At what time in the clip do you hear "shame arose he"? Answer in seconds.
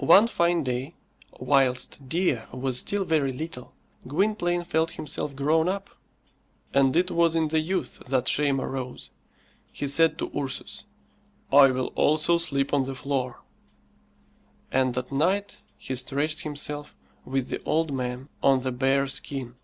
8.26-9.86